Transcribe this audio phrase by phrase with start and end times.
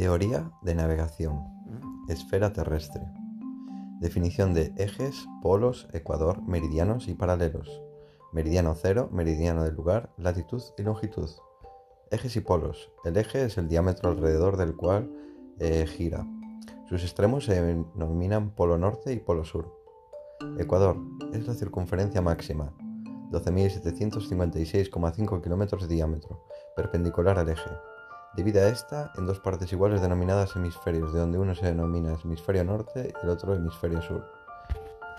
[0.00, 1.44] Teoría de navegación.
[2.08, 3.02] Esfera terrestre.
[4.00, 7.82] Definición de ejes, polos, ecuador, meridianos y paralelos.
[8.32, 11.28] Meridiano cero, meridiano del lugar, latitud y longitud.
[12.10, 12.90] Ejes y polos.
[13.04, 15.12] El eje es el diámetro alrededor del cual
[15.58, 16.26] eh, gira.
[16.88, 19.70] Sus extremos se denominan polo norte y polo sur.
[20.58, 20.96] Ecuador
[21.34, 22.72] es la circunferencia máxima,
[23.32, 27.68] 12.756,5 kilómetros de diámetro, perpendicular al eje.
[28.36, 32.62] Divide a esta en dos partes iguales denominadas hemisferios, de donde uno se denomina hemisferio
[32.62, 34.24] norte y el otro hemisferio sur.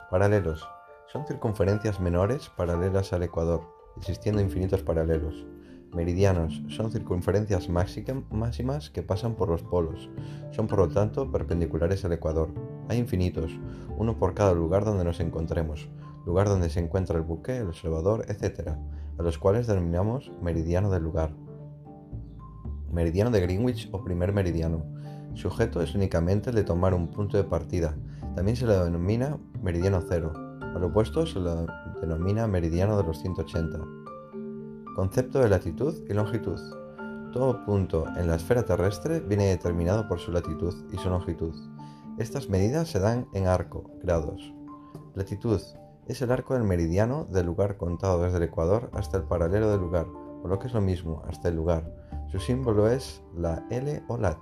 [0.09, 0.65] Paralelos.
[1.11, 3.63] Son circunferencias menores paralelas al ecuador,
[3.97, 5.45] existiendo infinitos paralelos.
[5.93, 6.63] Meridianos.
[6.69, 10.09] Son circunferencias máximas que pasan por los polos.
[10.52, 12.53] Son por lo tanto perpendiculares al ecuador.
[12.88, 13.52] Hay infinitos,
[13.97, 15.89] uno por cada lugar donde nos encontremos,
[16.25, 18.69] lugar donde se encuentra el buque, el observador, etc.,
[19.19, 21.33] a los cuales denominamos meridiano del lugar
[22.91, 24.84] meridiano de Greenwich o primer meridiano.
[25.34, 27.95] Su objeto es únicamente el de tomar un punto de partida.
[28.36, 30.33] También se le denomina meridiano cero.
[30.61, 31.52] Al opuesto se le
[32.02, 33.80] denomina meridiano de los 180.
[34.95, 36.59] Concepto de latitud y longitud.
[37.31, 41.55] Todo punto en la esfera terrestre viene determinado por su latitud y su longitud.
[42.17, 44.53] Estas medidas se dan en arco, grados.
[45.16, 45.61] Latitud
[46.08, 49.80] es el arco del meridiano del lugar contado desde el ecuador hasta el paralelo del
[49.80, 50.08] lugar,
[50.44, 51.89] o lo que es lo mismo, hasta el lugar.
[52.31, 54.37] Su símbolo es la L o lat,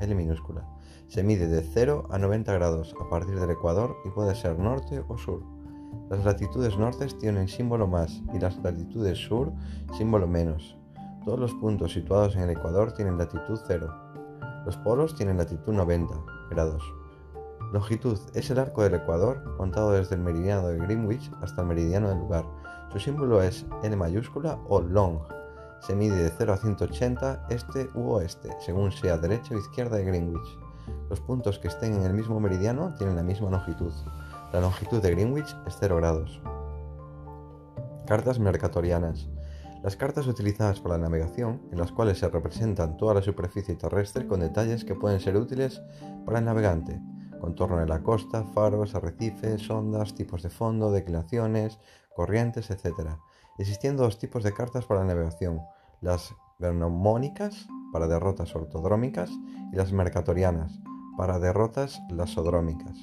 [0.00, 0.66] L minúscula.
[1.06, 5.00] Se mide de 0 a 90 grados a partir del ecuador y puede ser norte
[5.06, 5.44] o sur.
[6.10, 9.52] Las latitudes nortes tienen símbolo más y las latitudes sur
[9.96, 10.76] símbolo menos.
[11.24, 13.88] Todos los puntos situados en el ecuador tienen latitud 0.
[14.66, 16.12] Los polos tienen latitud 90
[16.50, 16.82] grados.
[17.72, 22.08] Longitud es el arco del ecuador contado desde el meridiano de Greenwich hasta el meridiano
[22.08, 22.44] del lugar.
[22.90, 25.20] Su símbolo es N mayúscula o long
[25.82, 30.04] se mide de 0 a 180 este u oeste, según sea derecha o izquierda de
[30.04, 30.58] Greenwich.
[31.10, 33.92] Los puntos que estén en el mismo meridiano tienen la misma longitud.
[34.52, 36.40] La longitud de Greenwich es 0 grados.
[38.06, 39.28] Cartas mercatorianas.
[39.82, 44.28] Las cartas utilizadas para la navegación, en las cuales se representan toda la superficie terrestre
[44.28, 45.82] con detalles que pueden ser útiles
[46.24, 47.00] para el navegante,
[47.40, 51.80] contorno de la costa, faros, arrecifes, ondas, tipos de fondo, declinaciones,
[52.14, 53.18] corrientes, etc
[53.58, 55.60] existiendo dos tipos de cartas para la navegación,
[56.00, 59.30] las gnomónicas para derrotas ortodrómicas
[59.72, 60.80] y las mercatorianas
[61.16, 62.96] para derrotas lasodrómicas.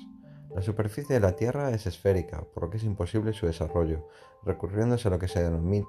[0.56, 4.08] La superficie de la Tierra es esférica, por lo que es imposible su desarrollo,
[4.44, 5.86] recurriéndose a lo que se denomina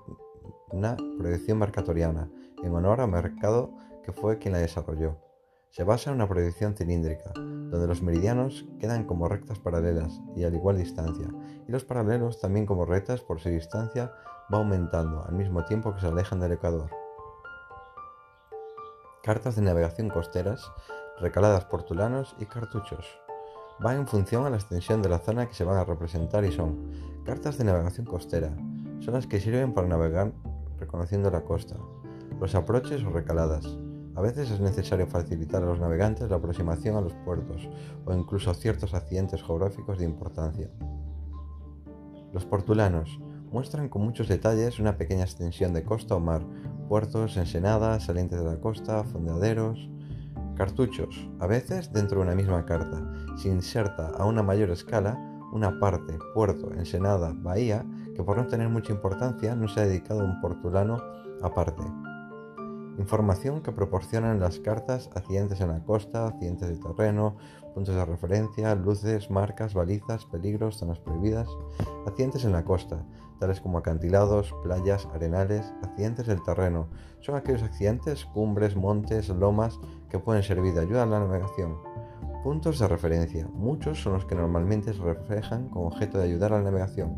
[1.19, 2.31] proyección mercatoriana,
[2.63, 5.17] en honor a Mercado, que fue quien la desarrolló.
[5.71, 10.49] Se basa en una proyección cilíndrica, donde los meridianos quedan como rectas paralelas y a
[10.49, 11.29] igual distancia,
[11.67, 14.13] y los paralelos también como rectas por su distancia
[14.53, 16.91] va aumentando al mismo tiempo que se alejan del Ecuador.
[19.23, 20.73] Cartas de navegación costeras,
[21.21, 23.07] recaladas portulanos y cartuchos.
[23.79, 26.53] Van en función a la extensión de la zona que se van a representar y
[26.53, 28.51] son cartas de navegación costera.
[29.01, 30.33] Son las que sirven para navegar
[30.79, 31.77] reconociendo la costa.
[32.41, 33.67] Los aproches o recaladas.
[34.17, 37.69] A veces es necesario facilitar a los navegantes la aproximación a los puertos
[38.05, 40.69] o incluso a ciertos accidentes geográficos de importancia.
[42.33, 46.43] Los portulanos muestran con muchos detalles una pequeña extensión de costa o mar,
[46.89, 49.91] puertos, ensenadas, salientes de la costa, fondeaderos,
[50.57, 51.29] cartuchos.
[51.41, 55.19] A veces, dentro de una misma carta, se inserta a una mayor escala
[55.53, 57.85] una parte, puerto, ensenada, bahía,
[58.15, 61.03] que por no tener mucha importancia no se ha dedicado a un portulano
[61.43, 61.83] aparte.
[63.01, 67.35] Información que proporcionan las cartas accidentes en la costa, accidentes de terreno,
[67.73, 71.49] puntos de referencia, luces, marcas, balizas, peligros, zonas prohibidas,
[72.07, 73.03] accidentes en la costa,
[73.39, 76.89] tales como acantilados, playas, arenales, accidentes del terreno.
[77.21, 79.81] Son aquellos accidentes, cumbres, montes, lomas
[80.11, 81.79] que pueden servir de ayuda a la navegación.
[82.45, 83.49] Puntos de referencia.
[83.55, 87.17] Muchos son los que normalmente se reflejan como objeto de ayudar a la navegación.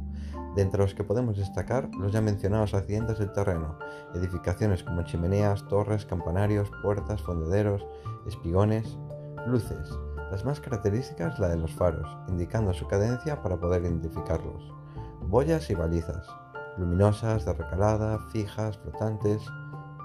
[0.54, 3.78] De entre los que podemos destacar los ya mencionados accidentes del terreno,
[4.14, 7.86] edificaciones como chimeneas, torres, campanarios, puertas, fondederos,
[8.26, 8.98] espigones,
[9.46, 9.90] luces,
[10.30, 14.72] las más características la de los faros, indicando su cadencia para poder identificarlos.
[15.22, 16.26] Boyas y balizas,
[16.76, 19.42] luminosas, de recalada, fijas, flotantes.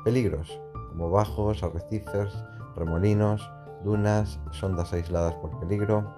[0.04, 2.33] Peligros, como bajos, arrecifes,
[2.75, 3.50] remolinos,
[3.83, 6.13] dunas, sondas aisladas por peligro.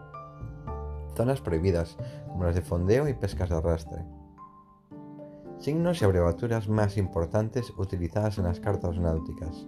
[1.15, 4.05] Zonas prohibidas, como las de fondeo y pescas de arrastre.
[5.59, 9.67] Signos y abreviaturas más importantes utilizadas en las cartas náuticas.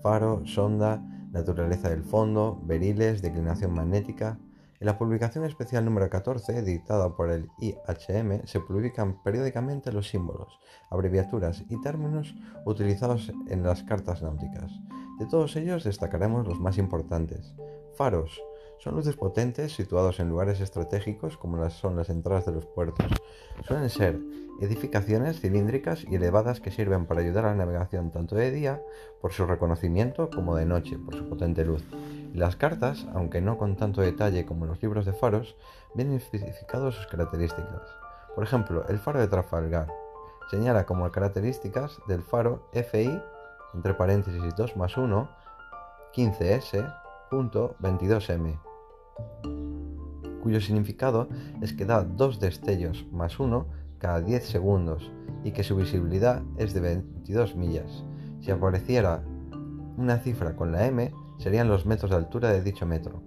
[0.00, 1.02] Faro, sonda,
[1.32, 4.38] Naturaleza del fondo, Beriles, Declinación magnética.
[4.78, 10.60] En la publicación especial número 14, dictada por el IHM, se publican periódicamente los símbolos,
[10.90, 14.70] abreviaturas y términos utilizados en las cartas náuticas.
[15.18, 17.56] De todos ellos destacaremos los más importantes.
[17.96, 18.40] Faros.
[18.82, 23.06] Son luces potentes situados en lugares estratégicos como las son las entradas de los puertos.
[23.64, 24.18] Suelen ser
[24.60, 28.82] edificaciones cilíndricas y elevadas que sirven para ayudar a la navegación tanto de día
[29.20, 31.84] por su reconocimiento como de noche por su potente luz.
[32.34, 35.54] Y las cartas, aunque no con tanto detalle como los libros de faros,
[35.94, 37.88] vienen especificados sus características.
[38.34, 39.86] Por ejemplo, el faro de Trafalgar
[40.50, 43.16] señala como características del faro FI,
[43.74, 45.30] entre paréntesis 2 más 1,
[46.16, 48.71] 15S.22M,
[50.42, 51.28] cuyo significado
[51.60, 53.66] es que da dos destellos más 1
[53.98, 55.10] cada 10 segundos
[55.44, 58.04] y que su visibilidad es de 22 millas.
[58.40, 59.22] Si apareciera
[59.96, 63.22] una cifra con la M, serían los metros de altura de dicho metro.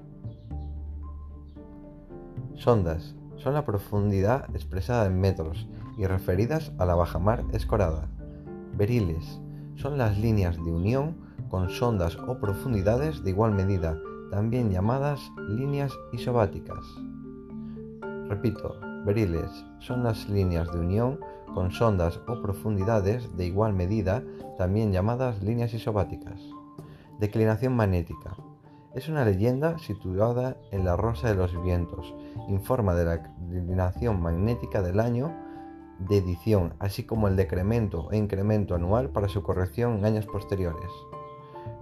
[2.56, 5.68] Sondas son la profundidad expresada en metros
[5.98, 8.10] y referidas a la bajamar escorada.
[8.78, 9.40] Beriles
[9.76, 11.16] son las líneas de unión
[11.50, 13.98] con sondas o profundidades de igual medida,
[14.36, 16.86] también llamadas líneas isobáticas.
[18.28, 19.50] Repito, beriles
[19.80, 21.22] son las líneas de unión
[21.54, 24.22] con sondas o profundidades de igual medida,
[24.58, 26.42] también llamadas líneas isobáticas.
[27.18, 28.36] Declinación magnética.
[28.94, 32.14] Es una leyenda situada en la Rosa de los Vientos.
[32.50, 35.34] Informa de la declinación magnética del año
[35.98, 40.92] de edición, así como el decremento e incremento anual para su corrección en años posteriores.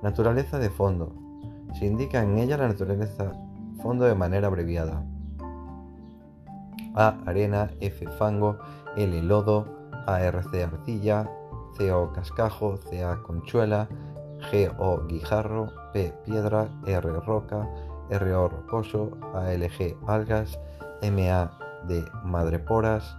[0.04, 1.33] Naturaleza de fondo.
[1.74, 3.32] Se indica en ella la naturaleza
[3.82, 5.04] fondo de manera abreviada.
[6.96, 8.58] A arena, F fango,
[8.96, 9.66] L lodo,
[10.06, 11.30] ARC arcilla,
[11.78, 13.88] CO cascajo, CA conchuela,
[14.52, 17.68] GO guijarro, P piedra, R roca,
[18.10, 20.60] RO rocoso, ALG algas,
[21.02, 21.52] MA
[21.88, 23.18] de madreporas,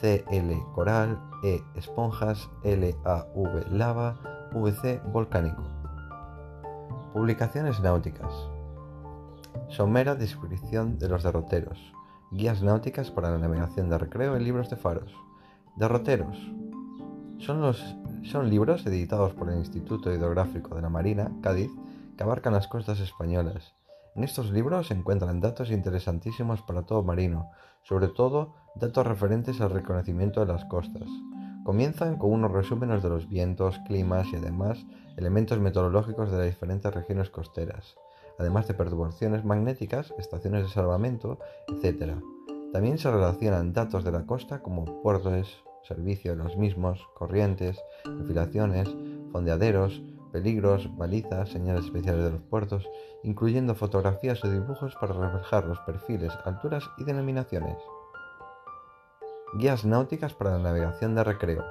[0.00, 4.16] CL coral, E esponjas, LAV lava,
[4.52, 5.79] VC volcánico.
[7.12, 8.32] Publicaciones náuticas.
[9.68, 11.78] Somera descripción de los derroteros.
[12.30, 15.12] Guías náuticas para la navegación de recreo en libros de faros.
[15.76, 16.36] Derroteros.
[17.38, 21.70] Son, los, son libros editados por el Instituto Hidrográfico de la Marina, Cádiz,
[22.16, 23.74] que abarcan las costas españolas
[24.16, 27.50] en estos libros se encuentran datos interesantísimos para todo marino,
[27.82, 31.08] sobre todo datos referentes al reconocimiento de las costas.
[31.64, 34.86] Comienzan con unos resúmenes de los vientos, climas y además
[35.16, 37.96] elementos meteorológicos de las diferentes regiones costeras,
[38.38, 42.14] además de perturbaciones magnéticas, estaciones de salvamento, etc.
[42.72, 48.88] También se relacionan datos de la costa como puertos, servicio de los mismos, corrientes, enfilaciones,
[49.30, 50.02] fondeaderos,
[50.32, 52.88] peligros, balizas, señales especiales de los puertos,
[53.22, 57.76] incluyendo fotografías o dibujos para reflejar los perfiles, alturas y denominaciones.
[59.52, 61.64] Guías náuticas para la navegación de recreo.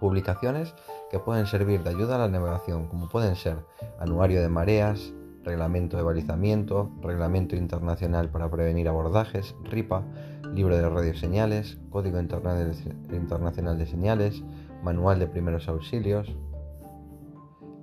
[0.00, 0.74] Publicaciones
[1.10, 3.58] que pueden servir de ayuda a la navegación, como pueden ser
[3.98, 5.12] Anuario de Mareas,
[5.44, 10.02] Reglamento de Balizamiento, Reglamento Internacional para Prevenir Abordajes, RIPA,
[10.54, 14.42] Libro de Radioseñales, Código Internacional de Señales,
[14.82, 16.34] Manual de Primeros Auxilios,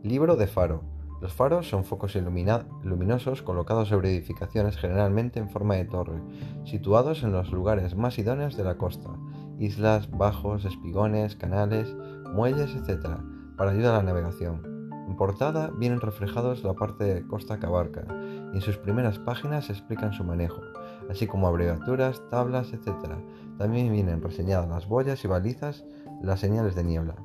[0.01, 0.96] Libro de faro.
[1.19, 6.21] Los faros son focos luminosos colocados sobre edificaciones generalmente en forma de torre,
[6.63, 9.09] situados en los lugares más idóneos de la costa,
[9.57, 11.95] islas, bajos, espigones, canales,
[12.33, 13.17] muelles, etc.,
[13.57, 14.61] para ayudar a la navegación.
[15.07, 18.05] En portada vienen reflejados la parte de costa que abarca,
[18.53, 20.61] y en sus primeras páginas explican su manejo,
[21.09, 23.15] así como abreviaturas, tablas, etc.
[23.57, 25.83] También vienen reseñadas las boyas y balizas,
[26.21, 27.15] las señales de niebla.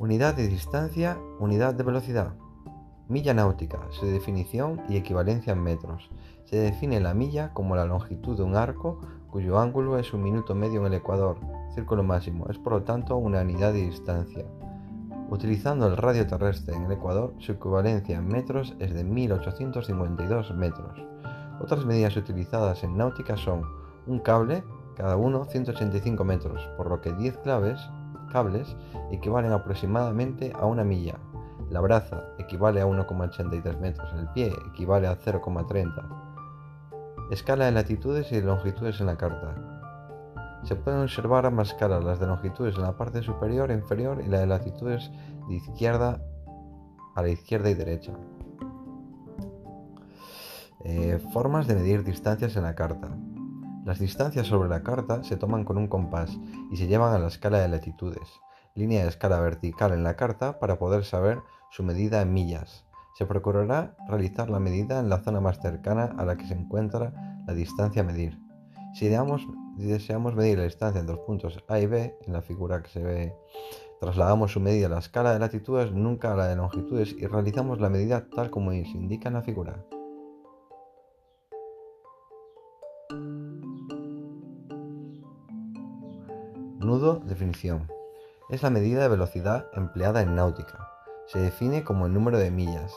[0.00, 2.32] Unidad de distancia, unidad de velocidad.
[3.08, 6.08] Milla náutica, su definición y equivalencia en metros.
[6.46, 8.98] Se define la milla como la longitud de un arco
[9.30, 11.36] cuyo ángulo es un minuto medio en el ecuador,
[11.74, 12.46] círculo máximo.
[12.48, 14.46] Es por lo tanto una unidad de distancia.
[15.28, 20.98] Utilizando el radio terrestre en el ecuador, su equivalencia en metros es de 1852 metros.
[21.60, 23.64] Otras medidas utilizadas en náutica son
[24.06, 24.64] un cable,
[24.96, 27.78] cada uno 185 metros, por lo que 10 claves
[28.30, 28.76] cables
[29.10, 31.18] equivalen aproximadamente a una milla.
[31.68, 34.12] La braza equivale a 1,83 metros.
[34.14, 36.30] El pie equivale a 0,30.
[37.30, 39.54] Escala de latitudes y de longitudes en la carta.
[40.64, 44.28] Se pueden observar ambas escalas, las de longitudes en la parte superior e inferior y
[44.28, 45.10] la de latitudes
[45.48, 46.20] de izquierda
[47.14, 48.12] a la izquierda y derecha.
[50.84, 53.10] Eh, formas de medir distancias en la carta.
[53.84, 56.38] Las distancias sobre la carta se toman con un compás
[56.70, 58.28] y se llevan a la escala de latitudes,
[58.74, 61.38] línea de escala vertical en la carta para poder saber
[61.70, 62.84] su medida en millas.
[63.16, 67.42] Se procurará realizar la medida en la zona más cercana a la que se encuentra
[67.46, 68.38] la distancia a medir.
[68.92, 72.90] Si, deseamos medir la distancia entre los puntos A y B, en la figura que
[72.90, 73.34] se ve,
[73.98, 77.80] trasladamos su medida a la escala de latitudes, nunca a la de longitudes, y realizamos
[77.80, 79.84] la medida tal como se indica en la figura.
[86.90, 87.86] Nudo, definición.
[88.48, 90.90] Es la medida de velocidad empleada en náutica.
[91.28, 92.92] Se define como el número de millas,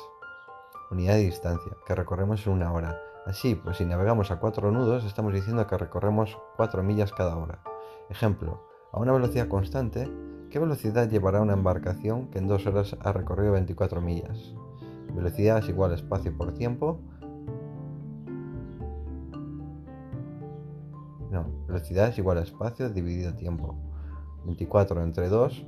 [0.89, 2.99] unidad de distancia, que recorremos en una hora.
[3.27, 7.61] Así, pues si navegamos a cuatro nudos, estamos diciendo que recorremos 4 millas cada hora.
[8.09, 10.11] Ejemplo, a una velocidad constante,
[10.49, 14.55] ¿qué velocidad llevará una embarcación que en dos horas ha recorrido 24 millas?
[15.13, 16.99] Velocidad es igual a espacio por tiempo.
[21.73, 23.75] Velocidad es igual a espacio dividido tiempo.
[24.45, 25.65] 24 entre 2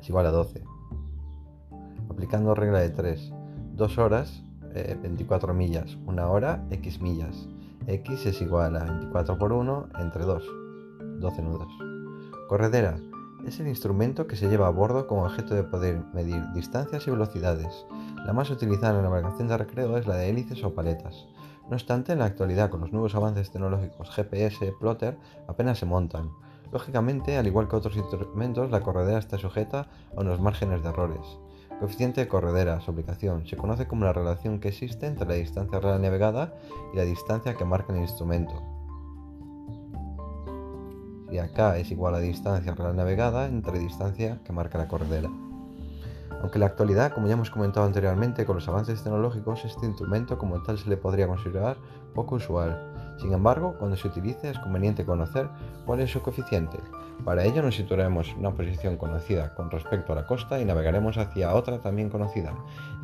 [0.00, 0.62] es igual a 12.
[2.10, 3.32] Aplicando regla de 3.
[3.74, 4.42] 2 horas,
[4.74, 5.96] 24 eh, millas.
[6.06, 7.48] Una hora, x millas.
[7.86, 10.42] x es igual a 24 por 1 entre 2.
[11.20, 11.72] 12 nudos.
[12.48, 12.98] Corredera.
[13.46, 17.10] Es el instrumento que se lleva a bordo con objeto de poder medir distancias y
[17.10, 17.86] velocidades.
[18.26, 21.14] La más utilizada en la navegación de recreo es la de hélices o paletas.
[21.68, 26.30] No obstante, en la actualidad, con los nuevos avances tecnológicos GPS, plotter, apenas se montan.
[26.72, 31.38] Lógicamente, al igual que otros instrumentos, la corredera está sujeta a unos márgenes de errores.
[31.78, 35.78] Coeficiente de corredera, su aplicación, se conoce como la relación que existe entre la distancia
[35.78, 36.54] real navegada
[36.92, 38.62] y la distancia que marca el instrumento.
[41.30, 45.30] Si acá es igual a distancia real navegada entre distancia que marca la corredera.
[46.40, 50.38] Aunque en la actualidad, como ya hemos comentado anteriormente, con los avances tecnológicos, este instrumento
[50.38, 51.76] como tal se le podría considerar
[52.14, 53.16] poco usual.
[53.18, 55.48] Sin embargo, cuando se utilice es conveniente conocer
[55.84, 56.78] cuál es su coeficiente.
[57.24, 61.18] Para ello nos situaremos en una posición conocida con respecto a la costa y navegaremos
[61.18, 62.54] hacia otra también conocida.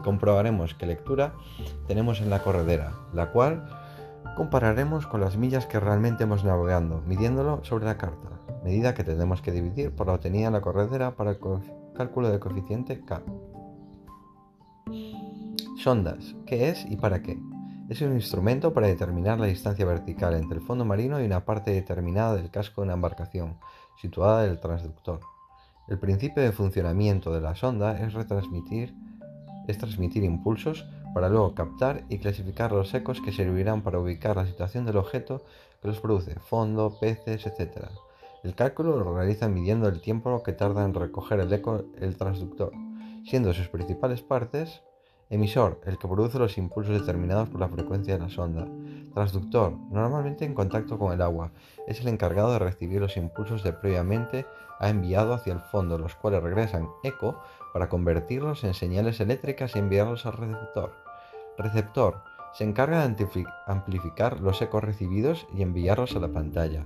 [0.04, 1.32] Comprobaremos qué lectura
[1.88, 3.66] tenemos en la corredera, la cual
[4.36, 8.28] compararemos con las millas que realmente hemos navegando, midiéndolo sobre la carta,
[8.62, 11.36] medida que tendremos que dividir por la obtenida en la corredera para
[11.94, 13.22] cálculo del coeficiente K.
[15.78, 17.38] Sondas, ¿qué es y para qué?
[17.88, 21.70] Es un instrumento para determinar la distancia vertical entre el fondo marino y una parte
[21.70, 23.56] determinada del casco de una embarcación,
[24.00, 25.20] situada en el transductor.
[25.88, 28.94] El principio de funcionamiento de la sonda es retransmitir
[29.66, 34.46] es transmitir impulsos para luego captar y clasificar los ecos que servirán para ubicar la
[34.46, 35.44] situación del objeto
[35.80, 37.88] que los produce, fondo, peces, etc.
[38.44, 42.72] El cálculo lo realiza midiendo el tiempo que tarda en recoger el eco el transductor,
[43.24, 44.82] siendo sus principales partes
[45.30, 48.68] Emisor, el que produce los impulsos determinados por la frecuencia de la sonda.
[49.14, 51.52] Transductor, normalmente en contacto con el agua,
[51.88, 54.44] es el encargado de recibir los impulsos que previamente
[54.78, 57.40] ha enviado hacia el fondo, los cuales regresan eco
[57.72, 60.92] para convertirlos en señales eléctricas y enviarlos al receptor.
[61.56, 62.22] Receptor,
[62.52, 66.84] se encarga de amplificar los ecos recibidos y enviarlos a la pantalla.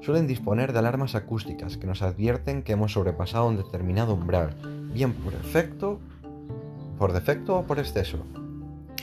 [0.00, 4.54] Suelen disponer de alarmas acústicas que nos advierten que hemos sobrepasado un determinado umbral,
[4.92, 6.00] bien por efecto
[7.00, 8.18] por defecto o por exceso,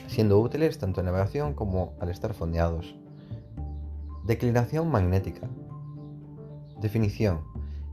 [0.06, 2.96] siendo útiles tanto en navegación como al estar fondeados.
[4.24, 5.50] Declinación magnética.
[6.80, 7.40] Definición.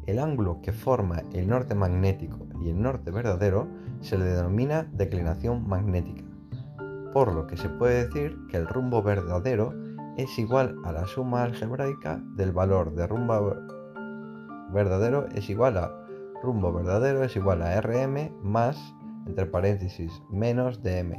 [0.06, 3.66] El ángulo que forma el norte magnético y el norte verdadero
[4.02, 6.25] se le denomina declinación magnética,
[7.14, 9.73] por lo que se puede decir que el rumbo verdadero
[10.16, 13.56] es igual a la suma algebraica del valor de rumbo
[14.73, 15.92] verdadero es igual a
[16.42, 18.94] rumbo verdadero es igual a rm más
[19.26, 21.16] entre paréntesis, menos dm.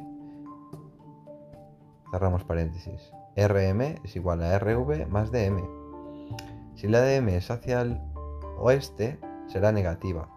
[2.11, 3.11] Cerramos paréntesis.
[3.35, 5.63] rm es igual a rv más dm.
[6.75, 7.99] Si la dm es hacia el
[8.57, 10.29] oeste, será negativa.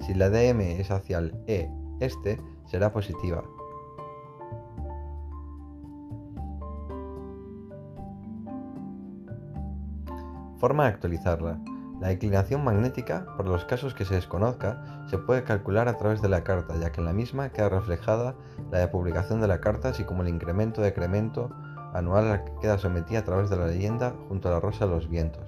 [0.00, 3.44] Si la dm es hacia el e este, será positiva.
[10.58, 11.58] Forma de actualizarla.
[12.00, 16.28] La inclinación magnética, por los casos que se desconozca, se puede calcular a través de
[16.28, 18.34] la carta, ya que en la misma queda reflejada
[18.70, 21.50] la de publicación de la carta, así como el incremento-decremento
[21.94, 24.92] anual al que queda sometida a través de la leyenda junto a la rosa de
[24.92, 25.44] los vientos.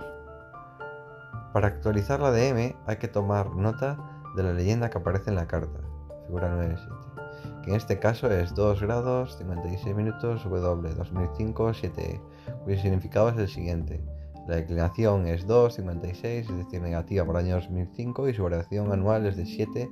[1.52, 3.98] Para actualizar la DM hay que tomar nota
[4.36, 5.80] de la leyenda que aparece en la carta,
[6.26, 12.20] figura 9.7, que en este caso es 2 grados 56 minutos W 2005 7E,
[12.64, 14.17] cuyo significado es el siguiente.
[14.48, 19.36] La declinación es 2,56, es decir, negativa por año 2005 y su variación anual es
[19.36, 19.90] de 7,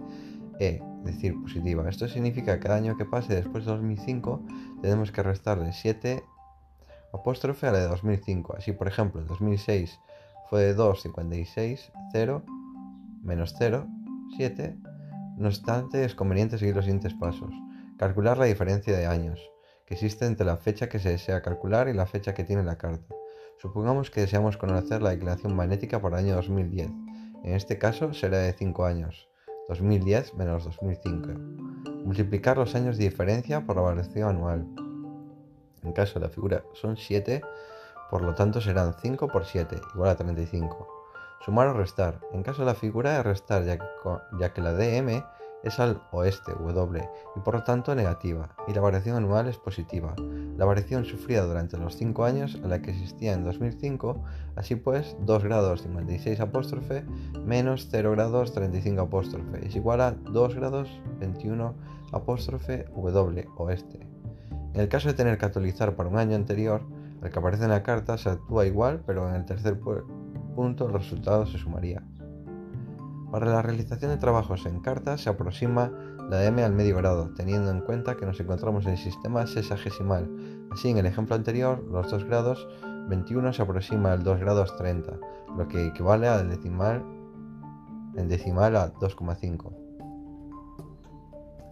[0.58, 1.86] e, es decir, positiva.
[1.86, 4.40] Esto significa que cada año que pase después de 2005
[4.80, 6.24] tenemos que restarle 7
[7.12, 8.56] apóstrofe a la de 2005.
[8.56, 10.00] Así, por ejemplo, en 2006
[10.48, 12.42] fue de 2,56, 0,
[13.22, 13.86] menos 0,
[14.38, 14.78] 7.
[15.36, 17.52] No obstante, es conveniente seguir los siguientes pasos.
[17.98, 19.38] Calcular la diferencia de años
[19.84, 22.78] que existe entre la fecha que se desea calcular y la fecha que tiene la
[22.78, 23.14] carta
[23.58, 26.90] Supongamos que deseamos conocer la declinación magnética el año 2010.
[27.44, 29.28] En este caso será de 5 años.
[29.68, 31.28] 2010 menos 2005.
[32.04, 34.66] Multiplicar los años de diferencia por la variación anual.
[35.82, 37.40] En caso de la figura son 7,
[38.10, 40.88] por lo tanto serán 5 por 7, igual a 35.
[41.44, 42.20] Sumar o restar.
[42.32, 45.24] En caso de la figura es restar, ya que la DM
[45.66, 50.14] es al oeste, W, y por lo tanto negativa, y la variación anual es positiva.
[50.56, 54.22] La variación sufrida durante los 5 años a la que existía en 2005,
[54.54, 57.04] así pues 2 grados 56 apóstrofe
[57.44, 61.74] menos 0 grados 35 apóstrofe es igual a 2 grados 21
[62.12, 64.06] apóstrofe W oeste.
[64.72, 66.82] En el caso de tener que actualizar para un año anterior,
[67.22, 69.80] el que aparece en la carta se actúa igual, pero en el tercer
[70.54, 72.02] punto el resultado se sumaría.
[73.30, 75.90] Para la realización de trabajos en carta se aproxima
[76.30, 80.30] la m al medio grado, teniendo en cuenta que nos encontramos en el sistema sesagesimal.
[80.70, 82.68] Así, en el ejemplo anterior, los 2 grados
[83.08, 85.18] 21 se aproxima al 2 grados 30,
[85.56, 87.04] lo que equivale al decimal,
[88.16, 89.72] a 2,5.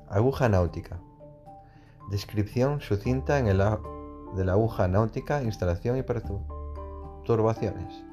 [0.09, 1.01] Aguja náutica.
[2.11, 8.05] Descripción sucinta de la aguja náutica, instalación y perturbaciones.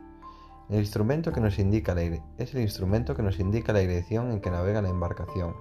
[0.72, 4.40] El instrumento que nos indica la, es el instrumento que nos indica la dirección en
[4.40, 5.54] que navega la embarcación.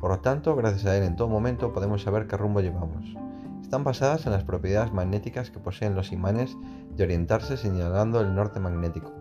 [0.00, 3.14] Por lo tanto, gracias a él en todo momento podemos saber qué rumbo llevamos.
[3.62, 6.56] Están basadas en las propiedades magnéticas que poseen los imanes
[6.96, 9.12] de orientarse señalando el norte magnético.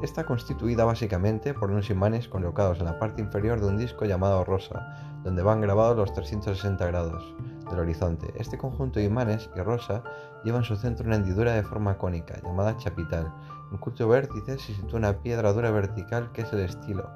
[0.00, 4.44] Está constituida básicamente por unos imanes colocados en la parte inferior de un disco llamado
[4.44, 4.94] rosa,
[5.24, 7.34] donde van grabados los 360 grados
[7.68, 8.32] del horizonte.
[8.36, 10.04] Este conjunto de imanes y rosa
[10.44, 13.32] lleva en su centro una hendidura de forma cónica, llamada chapital.
[13.70, 17.08] En cuyo vértice se sitúa una piedra dura vertical que es el estilo,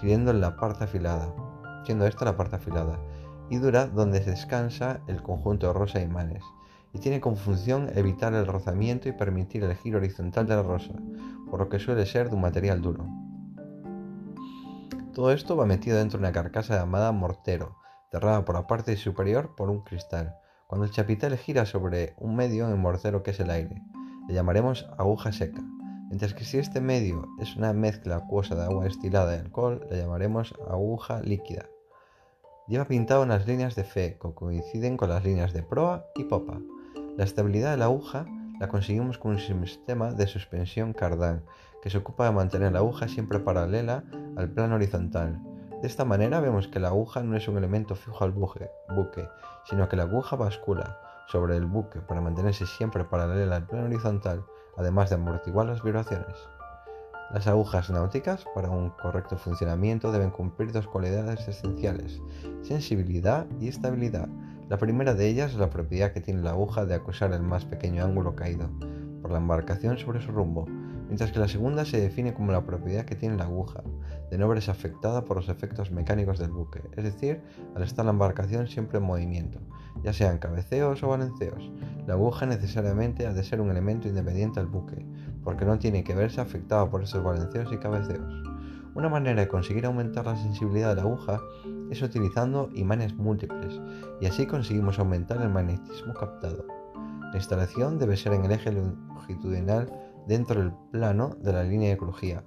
[0.00, 1.34] siguiendo en la parte afilada,
[1.84, 2.98] siendo esta la parte afilada,
[3.50, 6.44] y dura donde se descansa el conjunto rosa de imanes,
[6.92, 10.92] y tiene como función evitar el rozamiento y permitir el giro horizontal de la rosa,
[11.50, 13.06] por lo que suele ser de un material duro.
[15.14, 17.76] Todo esto va metido dentro de una carcasa llamada mortero,
[18.10, 20.36] cerrada por la parte superior por un cristal.
[20.68, 23.82] Cuando el chapitel gira sobre un medio en el mortero que es el aire,
[24.28, 25.62] le llamaremos aguja seca.
[26.08, 29.96] Mientras que si este medio es una mezcla acuosa de agua destilada y alcohol, le
[29.96, 31.70] llamaremos aguja líquida.
[32.66, 36.60] Lleva pintado unas líneas de fe que coinciden con las líneas de proa y popa.
[37.16, 38.26] La estabilidad de la aguja
[38.60, 41.44] la conseguimos con un sistema de suspensión cardán,
[41.82, 44.04] que se ocupa de mantener la aguja siempre paralela
[44.36, 45.40] al plano horizontal,
[45.80, 49.28] de esta manera vemos que la aguja no es un elemento fijo al buque,
[49.64, 54.44] sino que la aguja bascula sobre el buque para mantenerse siempre paralela al plano horizontal,
[54.76, 56.36] además de amortiguar las vibraciones.
[57.32, 62.20] Las agujas náuticas, para un correcto funcionamiento, deben cumplir dos cualidades esenciales,
[62.62, 64.28] sensibilidad y estabilidad.
[64.68, 67.66] La primera de ellas es la propiedad que tiene la aguja de acusar el más
[67.66, 68.68] pequeño ángulo caído
[69.22, 70.66] por la embarcación sobre su rumbo,
[71.08, 73.82] mientras que la segunda se define como la propiedad que tiene la aguja,
[74.30, 77.40] de no verse afectada por los efectos mecánicos del buque, es decir,
[77.74, 79.58] al estar la embarcación siempre en movimiento,
[80.02, 81.72] ya sean cabeceos o balanceos.
[82.06, 85.04] La aguja necesariamente ha de ser un elemento independiente al buque,
[85.42, 88.42] porque no tiene que verse afectada por esos balanceos y cabeceos.
[88.94, 91.40] Una manera de conseguir aumentar la sensibilidad de la aguja
[91.90, 93.80] es utilizando imanes múltiples,
[94.20, 96.66] y así conseguimos aumentar el magnetismo captado.
[97.30, 99.92] La instalación debe ser en el eje longitudinal
[100.28, 102.44] dentro del plano de la línea de crujía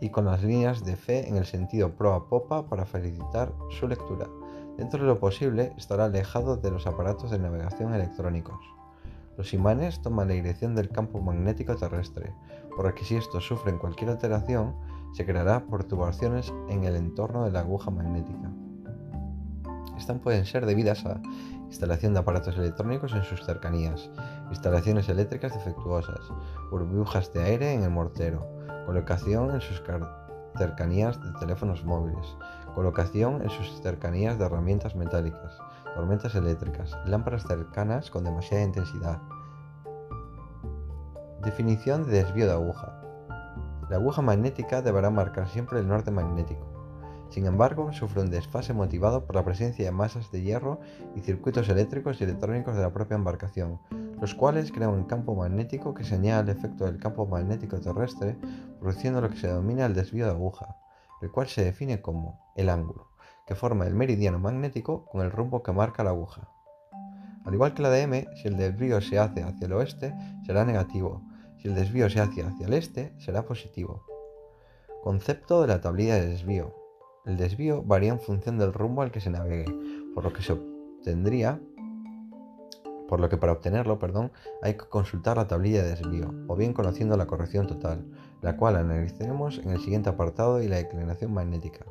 [0.00, 4.28] y con las líneas de fe en el sentido proa-popa para facilitar su lectura.
[4.76, 8.58] Dentro de lo posible estará alejado de los aparatos de navegación electrónicos.
[9.38, 12.34] Los imanes toman la dirección del campo magnético terrestre,
[12.76, 14.74] por lo que si estos sufren cualquier alteración,
[15.14, 18.52] se creará perturbaciones en el entorno de la aguja magnética.
[19.96, 21.22] Estas pueden ser debidas a
[21.74, 24.08] instalación de aparatos electrónicos en sus cercanías,
[24.48, 26.20] instalaciones eléctricas defectuosas,
[26.70, 28.46] burbujas de aire en el mortero,
[28.86, 29.82] colocación en sus
[30.56, 32.36] cercanías de teléfonos móviles,
[32.76, 35.58] colocación en sus cercanías de herramientas metálicas,
[35.96, 39.18] tormentas eléctricas, lámparas cercanas con demasiada intensidad.
[41.42, 43.00] Definición de desvío de aguja.
[43.90, 46.73] La aguja magnética deberá marcar siempre el norte magnético.
[47.34, 50.78] Sin embargo, sufre un desfase motivado por la presencia de masas de hierro
[51.16, 53.80] y circuitos eléctricos y electrónicos de la propia embarcación,
[54.20, 58.36] los cuales crean un campo magnético que señala el efecto del campo magnético terrestre,
[58.78, 60.76] produciendo lo que se denomina el desvío de aguja,
[61.22, 63.08] el cual se define como el ángulo,
[63.48, 66.48] que forma el meridiano magnético con el rumbo que marca la aguja.
[67.44, 70.14] Al igual que la de M, si el desvío se hace hacia el oeste,
[70.46, 71.20] será negativo,
[71.58, 74.04] si el desvío se hace hacia el este, será positivo.
[75.02, 76.83] Concepto de la tablilla de desvío.
[77.24, 79.64] El desvío varía en función del rumbo al que se navegue,
[80.14, 81.60] por lo que se obtendría
[83.08, 84.32] por lo que para obtenerlo, perdón,
[84.62, 88.04] hay que consultar la tablilla de desvío, o bien conociendo la corrección total,
[88.40, 91.84] la cual analizaremos en el siguiente apartado y la declinación magnética.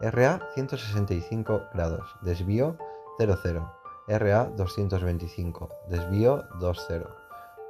[0.00, 2.76] RA 165 grados, desvío
[3.18, 3.72] 00,
[4.08, 7.06] RA 225, desvío 20,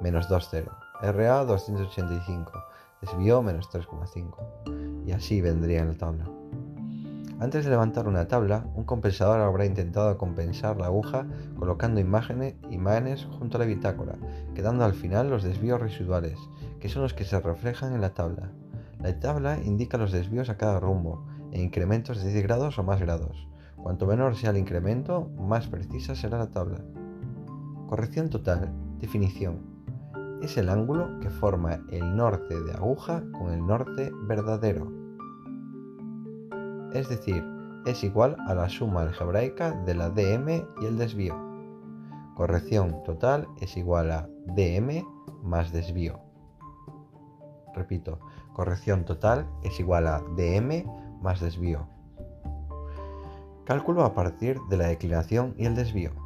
[0.01, 2.51] menos 20, RA 285,
[3.01, 5.05] desvío menos 3,5.
[5.05, 6.25] Y así vendría en la tabla.
[7.37, 11.27] Antes de levantar una tabla, un compensador habrá intentado compensar la aguja
[11.59, 14.15] colocando imágenes, imágenes junto a la bitácora,
[14.53, 16.39] quedando al final los desvíos residuales,
[16.79, 18.51] que son los que se reflejan en la tabla.
[19.01, 23.01] La tabla indica los desvíos a cada rumbo, en incrementos de 10 grados o más
[23.01, 23.49] grados.
[23.83, 26.79] Cuanto menor sea el incremento, más precisa será la tabla.
[27.87, 28.71] Corrección total.
[28.99, 29.59] Definición.
[30.41, 35.04] Es el ángulo que forma el norte de aguja con el norte verdadero
[36.93, 37.43] es decir,
[37.85, 41.35] es igual a la suma algebraica de la dm y el desvío.
[42.35, 45.05] Corrección total es igual a dm
[45.43, 46.19] más desvío.
[47.73, 48.19] Repito,
[48.53, 50.85] corrección total es igual a dm
[51.21, 51.87] más desvío.
[53.65, 56.24] Cálculo a partir de la declinación y el desvío.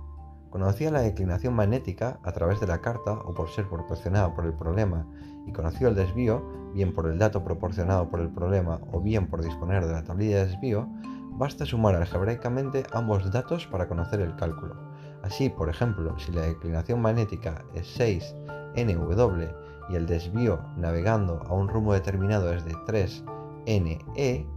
[0.49, 4.53] Conocía la declinación magnética a través de la carta o por ser proporcionada por el
[4.53, 5.05] problema
[5.45, 9.43] y conoció el desvío, bien por el dato proporcionado por el problema o bien por
[9.43, 10.87] disponer de la tablilla de desvío,
[11.33, 14.75] basta sumar algebraicamente ambos datos para conocer el cálculo.
[15.21, 19.55] Así, por ejemplo, si la declinación magnética es 6nw
[19.89, 24.47] y el desvío navegando a un rumbo determinado es de 3ne,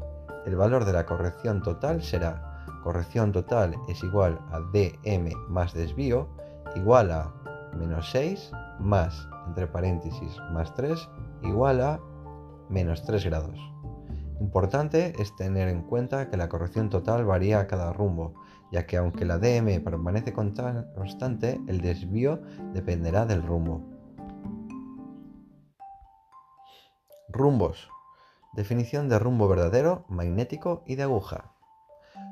[0.46, 2.51] el valor de la corrección total será
[2.82, 6.28] corrección total es igual a dm más desvío
[6.74, 7.32] igual a
[7.76, 11.08] menos 6 más entre paréntesis, más 3
[11.42, 12.00] igual a
[12.68, 13.58] menos 3 grados.
[14.40, 18.34] Importante es tener en cuenta que la corrección total varía a cada rumbo,
[18.72, 22.40] ya que aunque la DM permanece constante, el desvío
[22.72, 23.82] dependerá del rumbo.
[27.28, 27.88] Rumbos.
[28.54, 31.51] Definición de rumbo verdadero, magnético y de aguja.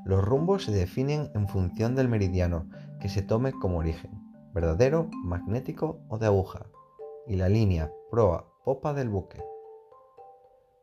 [0.04, 2.68] Los rumbos se definen en función del meridiano
[3.00, 4.10] que se tome como origen,
[4.52, 6.66] verdadero, magnético o de aguja
[7.26, 9.42] y la línea proa-popa del buque.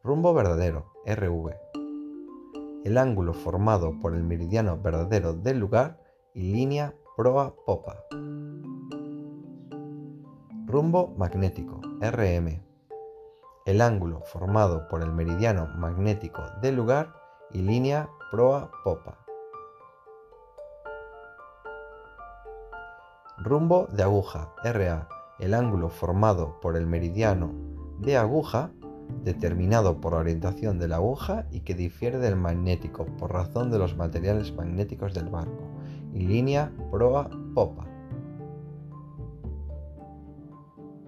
[0.03, 1.53] Rumbo verdadero, RV.
[2.85, 5.99] El ángulo formado por el meridiano verdadero del lugar
[6.33, 8.05] y línea proa-popa.
[10.67, 12.61] Rumbo magnético, RM.
[13.65, 17.13] El ángulo formado por el meridiano magnético del lugar
[17.51, 19.17] y línea proa-popa.
[23.37, 25.07] Rumbo de aguja, RA
[25.39, 27.51] el ángulo formado por el meridiano
[27.99, 28.71] de aguja,
[29.23, 33.77] determinado por la orientación de la aguja y que difiere del magnético por razón de
[33.77, 35.63] los materiales magnéticos del barco,
[36.13, 37.85] y línea proa-popa.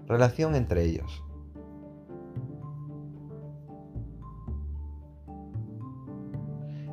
[0.06, 1.22] Relación entre ellos.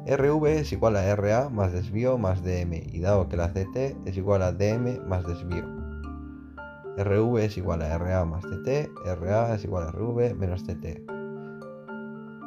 [0.07, 4.15] RV es igual a RA más desvío más DM y dado que la CT es
[4.15, 5.65] igual a DM más desvío.
[6.97, 11.03] RV es igual a RA más TT, RA es igual a RV menos TT.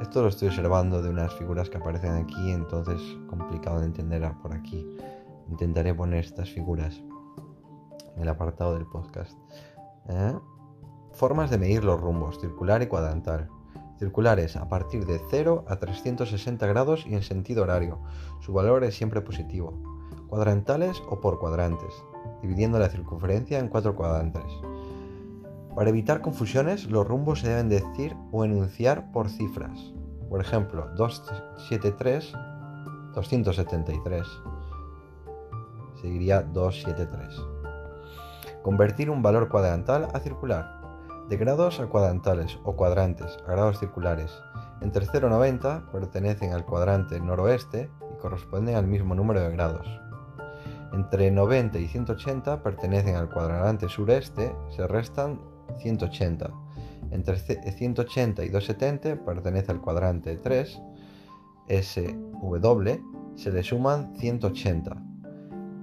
[0.00, 4.54] Esto lo estoy observando de unas figuras que aparecen aquí, entonces complicado de entender por
[4.54, 4.88] aquí.
[5.50, 7.02] Intentaré poner estas figuras
[8.16, 9.36] en el apartado del podcast.
[10.08, 10.32] ¿eh?
[11.12, 13.50] Formas de medir los rumbos, circular y cuadrantal.
[14.00, 18.00] Circulares a partir de 0 a 360 grados y en sentido horario.
[18.40, 19.80] Su valor es siempre positivo.
[20.26, 21.94] Cuadrantales o por cuadrantes
[22.42, 24.44] dividiendo la circunferencia en cuatro cuadrantes.
[25.74, 29.92] Para evitar confusiones, los rumbos se deben decir o enunciar por cifras.
[30.28, 32.32] Por ejemplo, 273,
[33.14, 34.26] 273.
[36.00, 37.40] Seguiría 273.
[38.62, 40.79] Convertir un valor cuadrantal a circular.
[41.30, 44.32] De grados a cuadrantales o cuadrantes a grados circulares.
[44.80, 49.86] Entre 0 y 90 pertenecen al cuadrante noroeste y corresponden al mismo número de grados.
[50.92, 55.40] Entre 90 y 180 pertenecen al cuadrante sureste, se restan
[55.78, 56.50] 180.
[57.12, 60.82] Entre 180 y 270 pertenece al cuadrante 3,
[61.68, 62.90] SW,
[63.36, 64.96] se le suman 180.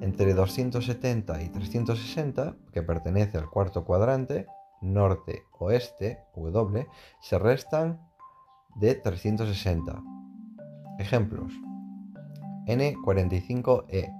[0.02, 4.46] Entre 270 y 360, que pertenece al cuarto cuadrante,
[4.82, 6.88] norte-oeste, W,
[7.22, 8.00] se restan
[8.76, 10.04] de 360.
[11.00, 11.54] Ejemplos.
[12.68, 14.14] N45E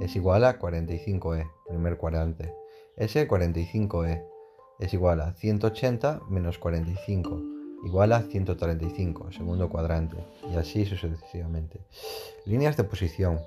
[0.00, 2.54] es igual a 45e, primer cuadrante.
[2.96, 4.24] Ese 45e
[4.78, 7.42] es igual a 180 menos 45,
[7.84, 10.16] igual a 135, segundo cuadrante,
[10.52, 11.80] y así sucesivamente.
[12.46, 13.40] Líneas de posición.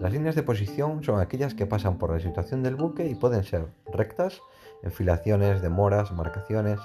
[0.00, 3.44] Las líneas de posición son aquellas que pasan por la situación del buque y pueden
[3.44, 4.40] ser rectas,
[4.82, 6.80] enfilaciones, demoras, marcaciones,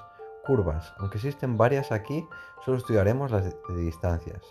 [0.46, 0.94] curvas.
[0.98, 2.28] Aunque existen varias aquí,
[2.64, 4.42] solo estudiaremos las de distancias.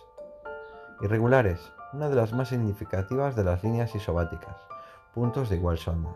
[1.00, 4.56] Irregulares, una de las más significativas de las líneas isobáticas,
[5.14, 6.10] puntos de igual sonda.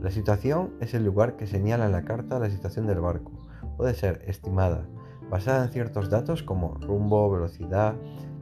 [0.00, 3.32] La situación es el lugar que señala en la carta la situación del barco.
[3.76, 4.86] Puede ser estimada,
[5.30, 7.94] basada en ciertos datos como rumbo, velocidad,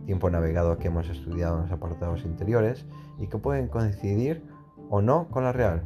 [0.05, 2.87] tiempo navegado que hemos estudiado en los apartados interiores
[3.18, 4.45] y que pueden coincidir
[4.90, 5.85] o no con la real.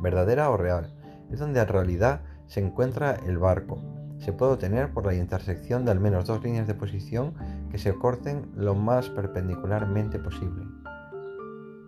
[0.00, 0.92] Verdadera o real
[1.30, 3.78] es donde en realidad se encuentra el barco.
[4.18, 7.34] Se puede obtener por la intersección de al menos dos líneas de posición
[7.70, 10.66] que se corten lo más perpendicularmente posible.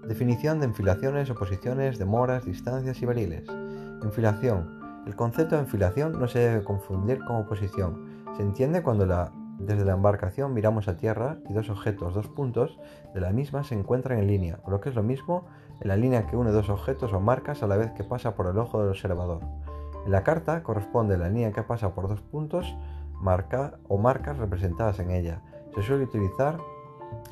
[0.07, 3.45] Definición de enfilaciones, oposiciones, demoras, distancias y variles.
[4.03, 4.81] Enfilación.
[5.07, 8.25] El concepto de enfilación no se debe confundir con oposición.
[8.37, 9.07] Se entiende cuando
[9.59, 12.79] desde la embarcación miramos a tierra y dos objetos, dos puntos
[13.15, 15.47] de la misma se encuentran en línea, lo que es lo mismo,
[15.83, 18.47] en la línea que une dos objetos o marcas a la vez que pasa por
[18.47, 19.41] el ojo del observador.
[20.07, 22.77] En la carta corresponde la línea que pasa por dos puntos
[23.21, 25.43] marca o marcas representadas en ella.
[25.75, 26.59] Se suele utilizar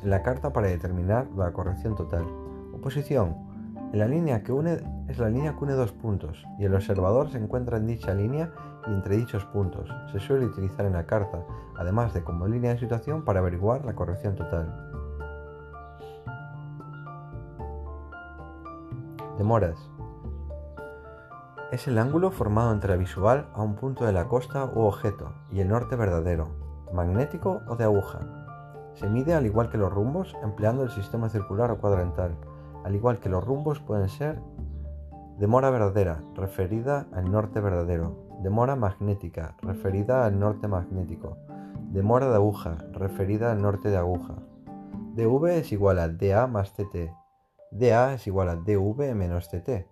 [0.03, 2.25] en la carta para determinar la corrección total.
[2.73, 3.51] Oposición
[3.93, 7.37] la línea que une es la línea que une dos puntos y el observador se
[7.37, 8.49] encuentra en dicha línea
[8.87, 9.89] y entre dichos puntos.
[10.13, 11.43] Se suele utilizar en la carta,
[11.77, 14.90] además de como línea de situación para averiguar la corrección total.
[19.41, 19.89] Demoras.
[21.71, 25.61] Es el ángulo formado entre visual a un punto de la costa u objeto y
[25.61, 26.49] el norte verdadero,
[26.93, 28.19] magnético o de aguja.
[28.93, 32.37] Se mide al igual que los rumbos empleando el sistema circular o cuadrantal
[32.83, 34.39] al igual que los rumbos pueden ser
[35.39, 41.37] demora verdadera, referida al norte verdadero, demora magnética, referida al norte magnético,
[41.89, 44.35] demora de aguja, referida al norte de aguja.
[45.15, 47.20] dv es igual a dA más tt,
[47.71, 49.87] dA es igual a dv menos tt,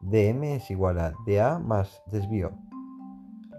[0.00, 2.52] dm es igual a dA más desvío.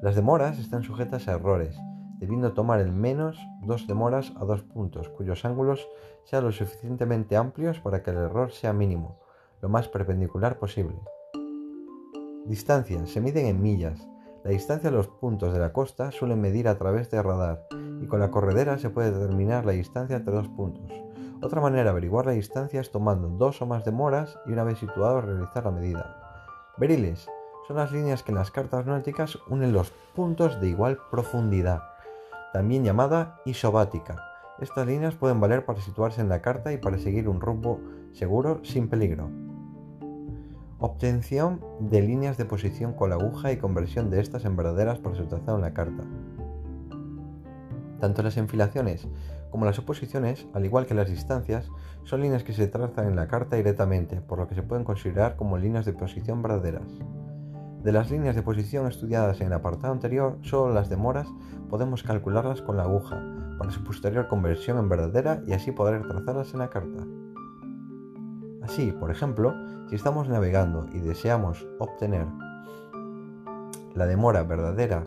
[0.01, 1.77] Las demoras están sujetas a errores,
[2.19, 5.87] debiendo tomar el menos dos demoras a dos puntos, cuyos ángulos
[6.23, 9.19] sean lo suficientemente amplios para que el error sea mínimo,
[9.61, 10.97] lo más perpendicular posible.
[12.45, 14.07] Distancias se miden en millas.
[14.45, 17.67] La distancia a los puntos de la costa suelen medir a través de radar
[18.01, 21.06] y con la corredera se puede determinar la distancia entre dos puntos.
[21.41, 24.79] Otra manera de averiguar la distancia es tomando dos o más demoras y una vez
[24.79, 26.17] situado realizar la medida.
[26.77, 27.27] Beriles
[27.67, 31.81] son las líneas que en las cartas náuticas unen los puntos de igual profundidad
[32.53, 34.23] también llamada isobática.
[34.59, 37.79] Estas líneas pueden valer para situarse en la carta y para seguir un rumbo
[38.13, 39.29] seguro sin peligro.
[40.79, 45.15] Obtención de líneas de posición con la aguja y conversión de estas en verdaderas para
[45.15, 46.03] situación en la carta.
[47.99, 49.07] Tanto las enfilaciones
[49.49, 51.69] como las oposiciones, al igual que las distancias,
[52.03, 55.35] son líneas que se trazan en la carta directamente, por lo que se pueden considerar
[55.35, 56.91] como líneas de posición verdaderas.
[57.83, 61.27] De las líneas de posición estudiadas en el apartado anterior, solo las demoras
[61.69, 63.23] podemos calcularlas con la aguja
[63.57, 67.05] para su posterior conversión en verdadera y así poder trazarlas en la carta.
[68.61, 69.53] Así, por ejemplo,
[69.89, 72.25] si estamos navegando y deseamos obtener
[73.95, 75.03] la demora verdadera,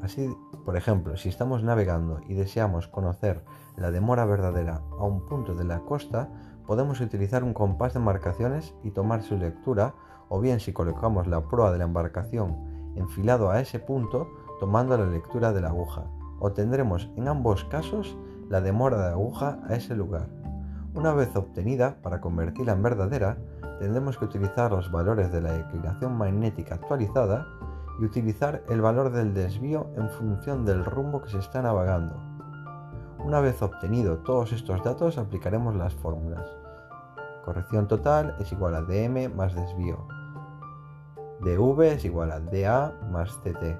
[0.00, 3.44] así, por ejemplo, si estamos navegando y deseamos conocer
[3.76, 6.28] la demora verdadera a un punto de la costa,
[6.66, 9.94] podemos utilizar un compás de marcaciones y tomar su lectura
[10.28, 15.06] o bien si colocamos la proa de la embarcación enfilado a ese punto tomando la
[15.06, 16.04] lectura de la aguja.
[16.38, 18.16] Obtendremos en ambos casos
[18.48, 20.28] la demora de aguja a ese lugar.
[20.94, 23.36] Una vez obtenida, para convertirla en verdadera,
[23.78, 27.46] tendremos que utilizar los valores de la declinación magnética actualizada
[27.98, 32.16] y utilizar el valor del desvío en función del rumbo que se está navegando.
[33.18, 36.46] Una vez obtenido todos estos datos, aplicaremos las fórmulas.
[37.44, 40.06] Corrección total es igual a dm más desvío
[41.40, 43.78] dv es igual a dA más ct.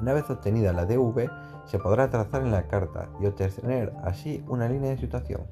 [0.00, 1.30] Una vez obtenida la dv,
[1.64, 5.46] se podrá trazar en la carta y obtener así una línea de situación.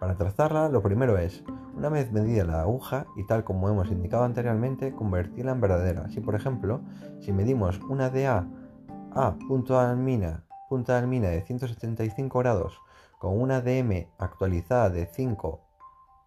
[0.00, 1.44] Para trazarla, lo primero es,
[1.78, 6.02] una vez medida la aguja y tal como hemos indicado anteriormente, convertirla en verdadera.
[6.06, 6.80] Así, por ejemplo,
[7.20, 8.48] si medimos una DA
[9.12, 12.80] a punto de almina, punta almina de 175 grados
[13.20, 15.60] con una DM actualizada de 5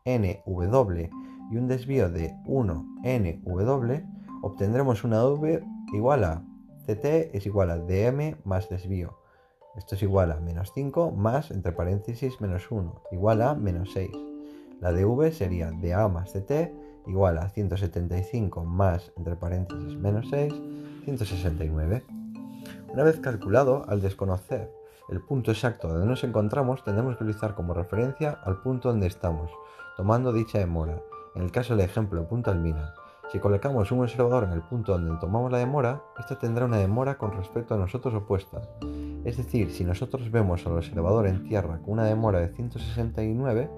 [0.05, 1.09] NW
[1.51, 6.43] y un desvío de 1NW, obtendremos una V igual a
[6.85, 9.17] CT es igual a DM más desvío.
[9.75, 14.30] Esto es igual a menos 5 más, entre paréntesis, menos 1, igual a menos 6.
[14.81, 16.73] La dv sería dA más ct
[17.05, 20.53] igual a 175 más, entre paréntesis, menos 6,
[21.05, 22.03] 169.
[22.91, 24.71] Una vez calculado, al desconocer
[25.09, 29.51] el punto exacto donde nos encontramos, tendremos que utilizar como referencia al punto donde estamos,
[29.97, 30.99] tomando dicha demora.
[31.35, 32.93] En el caso del ejemplo Punta Almina,
[33.31, 37.17] si colocamos un observador en el punto donde tomamos la demora, esta tendrá una demora
[37.17, 38.61] con respecto a nosotros opuesta.
[39.23, 43.69] Es decir, si nosotros vemos al observador en tierra con una demora de 169,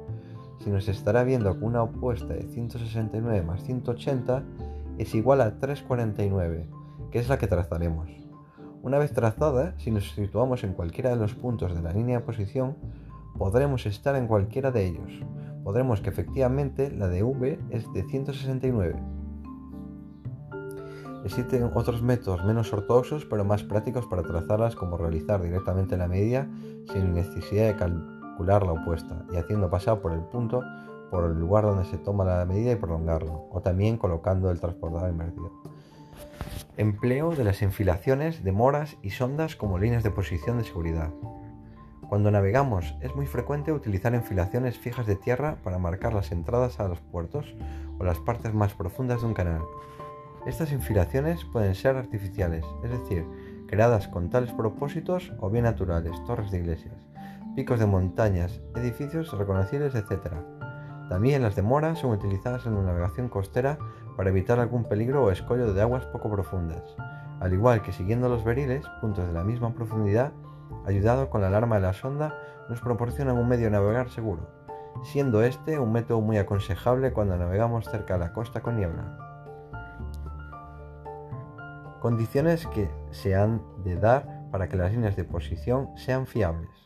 [0.63, 4.43] si nos estará viendo con una opuesta de 169 más 180,
[4.97, 6.69] es igual a 349,
[7.12, 8.10] que es la que trazaremos.
[8.82, 12.26] Una vez trazada, si nos situamos en cualquiera de los puntos de la línea de
[12.26, 12.78] posición,
[13.38, 15.12] podremos estar en cualquiera de ellos.
[15.63, 18.95] Podremos que efectivamente la de V es de 169.
[21.26, 26.49] Existen otros métodos menos ortodoxos pero más prácticos para trazarlas como realizar directamente la medida
[26.91, 27.76] sin necesidad de
[28.39, 30.62] la opuesta y haciendo pasar por el punto
[31.10, 35.12] por el lugar donde se toma la medida y prolongarlo, o también colocando el transportador
[35.12, 35.52] invertido.
[36.76, 41.12] Empleo de las enfilaciones de moras y sondas como líneas de posición de seguridad.
[42.10, 46.88] Cuando navegamos es muy frecuente utilizar enfilaciones fijas de tierra para marcar las entradas a
[46.88, 47.56] los puertos
[48.00, 49.62] o las partes más profundas de un canal.
[50.48, 53.26] Estas enfilaciones pueden ser artificiales, es decir,
[53.67, 56.96] creadas con tales propósitos o bien naturales, torres de iglesias,
[57.56, 60.34] picos de montañas, edificios reconocibles, etc.
[61.10, 63.78] También las demoras son utilizadas en la navegación costera
[64.18, 66.96] para evitar algún peligro o escollo de aguas poco profundas,
[67.39, 70.32] al igual que siguiendo los beriles, puntos de la misma profundidad,
[70.86, 72.36] ayudado con la alarma de la sonda,
[72.70, 74.50] nos proporcionan un medio de navegar seguro,
[75.04, 79.18] siendo este un método muy aconsejable cuando navegamos cerca de la costa con niebla.
[82.00, 86.83] Condiciones que se han de dar para que las líneas de posición sean fiables.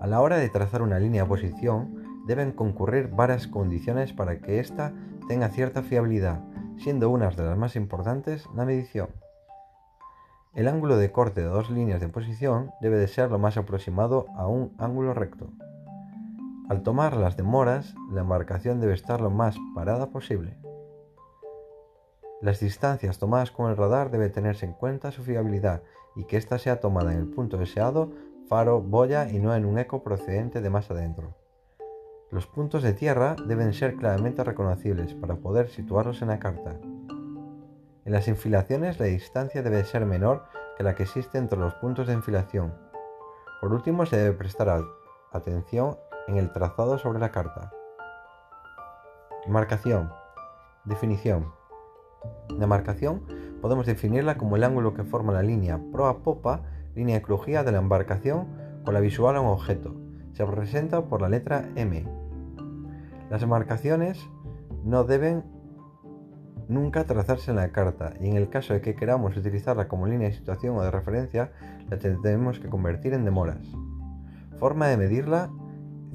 [0.00, 4.60] A la hora de trazar una línea de posición, deben concurrir varias condiciones para que
[4.60, 4.92] ésta
[5.28, 6.40] tenga cierta fiabilidad,
[6.76, 9.08] siendo unas de las más importantes la medición.
[10.54, 14.26] El ángulo de corte de dos líneas de posición debe de ser lo más aproximado
[14.36, 15.48] a un ángulo recto.
[16.68, 20.56] Al tomar las demoras, la embarcación debe estar lo más parada posible.
[22.40, 25.82] Las distancias tomadas con el radar debe tenerse en cuenta su fiabilidad
[26.14, 28.12] y que ésta sea tomada en el punto deseado
[28.48, 31.34] faro, boya y no en un eco procedente de más adentro.
[32.30, 36.78] Los puntos de tierra deben ser claramente reconocibles para poder situarlos en la carta.
[38.04, 40.44] En las infilaciones la distancia debe ser menor
[40.76, 42.74] que la que existe entre los puntos de enfilación.
[43.60, 44.82] Por último se debe prestar
[45.32, 47.72] atención en el trazado sobre la carta.
[49.46, 50.10] Marcación.
[50.84, 51.52] Definición.
[52.48, 53.22] La marcación
[53.60, 56.62] podemos definirla como el ángulo que forma la línea proa-popa
[56.94, 58.46] línea de crujía de la embarcación
[58.84, 59.94] con la visual a un objeto.
[60.32, 62.04] Se representa por la letra M.
[63.30, 64.28] Las embarcaciones
[64.84, 65.44] no deben
[66.68, 70.28] nunca trazarse en la carta y en el caso de que queramos utilizarla como línea
[70.28, 71.52] de situación o de referencia,
[71.88, 73.66] la tendremos que convertir en demoras.
[74.58, 75.50] Forma de medirla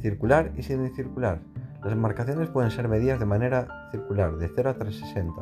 [0.01, 1.41] circular y semicircular.
[1.83, 5.41] Las embarcaciones pueden ser medidas de manera circular de 0 a 360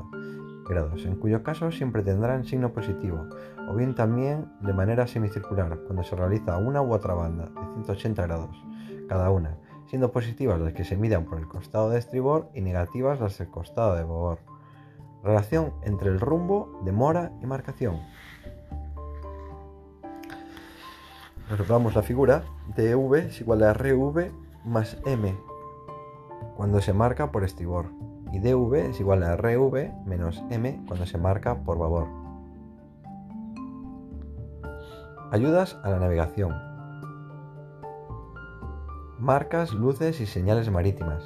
[0.67, 3.26] grados, en cuyo caso siempre tendrán signo positivo,
[3.67, 8.23] o bien también de manera semicircular, cuando se realiza una u otra banda de 180
[8.23, 8.65] grados
[9.08, 13.19] cada una, siendo positivas las que se midan por el costado de estribor y negativas
[13.19, 14.39] las del costado de babor.
[15.23, 17.99] Relación entre el rumbo, demora y marcación.
[21.49, 22.43] Observamos la figura,
[22.75, 24.32] dv es igual a rv
[24.65, 25.36] más m,
[26.58, 27.86] cuando se marca por estribor
[28.34, 32.26] y dv es igual a rv menos m cuando se marca por babor.
[35.29, 36.55] Ayudas a la navegación.
[39.19, 41.21] Marcas, luces y señales marítimas.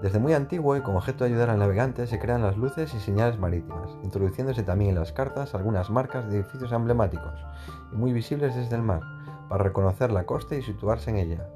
[0.00, 3.00] Desde muy antiguo y con objeto de ayudar al navegante se crean las luces y
[3.00, 7.44] señales marítimas, introduciéndose también en las cartas algunas marcas de edificios emblemáticos
[7.92, 9.00] y muy visibles desde el mar,
[9.48, 11.48] para reconocer la costa y situarse en ella.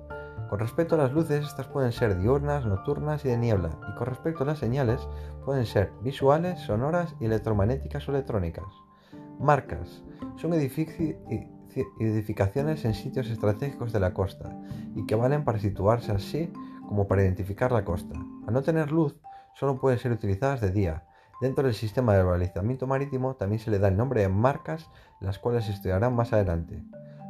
[0.50, 4.08] Con respecto a las luces, estas pueden ser diurnas, nocturnas y de niebla, y con
[4.08, 5.08] respecto a las señales,
[5.44, 8.66] pueden ser visuales, sonoras y electromagnéticas o electrónicas.
[9.38, 10.02] Marcas.
[10.36, 10.52] Son
[12.00, 14.56] edificaciones en sitios estratégicos de la costa
[14.94, 16.52] y que valen para situarse así
[16.88, 18.14] como para identificar la costa.
[18.46, 19.16] Al no tener luz,
[19.54, 21.04] solo pueden ser utilizadas de día.
[21.40, 24.88] Dentro del sistema de balizamiento marítimo también se le da el nombre de marcas,
[25.20, 26.84] las cuales se estudiarán más adelante.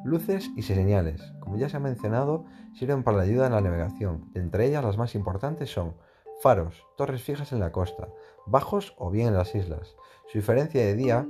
[0.05, 2.45] Luces y señales, como ya se ha mencionado,
[2.75, 4.31] sirven para la ayuda en la navegación.
[4.35, 5.95] Entre ellas las más importantes son
[6.43, 8.09] faros, torres fijas en la costa,
[8.47, 9.95] bajos o bien en las islas.
[10.27, 11.27] Su diferencia de día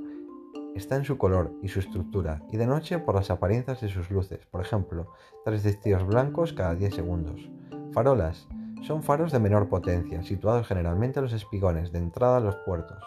[0.75, 4.09] está en su color y su estructura, y de noche por las apariencias de sus
[4.11, 5.13] luces, por ejemplo,
[5.45, 7.49] tres destellos blancos cada 10 segundos.
[7.91, 8.47] Farolas
[8.81, 13.01] son faros de menor potencia, situados generalmente en los espigones de entrada a los puertos.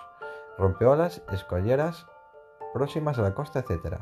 [0.58, 2.06] Rompeolas, escolleras
[2.72, 3.98] próximas a la costa, etc.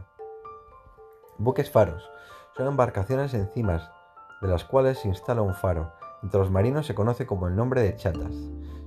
[1.38, 2.08] Buques faros.
[2.56, 3.90] Son embarcaciones encimas
[4.40, 5.92] de las cuales se instala un faro.
[6.22, 8.34] Entre los marinos se conoce como el nombre de chatas.